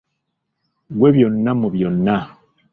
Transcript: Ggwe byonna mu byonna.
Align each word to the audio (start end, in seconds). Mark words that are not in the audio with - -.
Ggwe 0.91 1.09
byonna 1.15 1.51
mu 1.59 1.67
byonna. 1.75 2.17